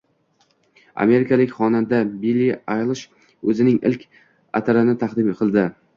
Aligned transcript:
Amerikalik 1.03 1.51
xonanda 1.57 1.99
Billi 2.23 2.47
Aylish 2.77 3.03
o‘zining 3.53 3.79
ilk 3.91 4.11
atirini 4.61 4.97
taqdim 5.05 5.31
qildi 5.43 5.69